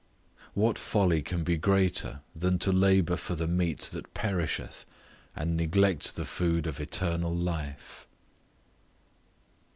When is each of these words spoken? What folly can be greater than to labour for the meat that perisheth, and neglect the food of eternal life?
What 0.55 0.79
folly 0.79 1.21
can 1.21 1.43
be 1.43 1.59
greater 1.59 2.21
than 2.35 2.57
to 2.57 2.71
labour 2.71 3.15
for 3.17 3.35
the 3.35 3.45
meat 3.45 3.81
that 3.93 4.15
perisheth, 4.15 4.83
and 5.35 5.55
neglect 5.55 6.15
the 6.15 6.25
food 6.25 6.65
of 6.65 6.79
eternal 6.81 7.35
life? 7.35 8.07